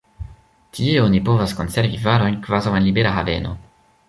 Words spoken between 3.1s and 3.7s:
haveno.